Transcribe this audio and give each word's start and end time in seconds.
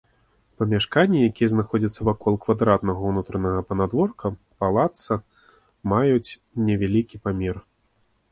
Памяшканні, 0.59 1.17
якія 1.31 1.49
знаходзяцца 1.51 2.05
вакол 2.07 2.33
квадратнага 2.45 3.01
ўнутранага 3.11 3.59
панадворка 3.73 4.27
палацца, 4.63 5.13
маюць 5.91 6.37
невялікі 6.71 7.17
памер. 7.27 7.55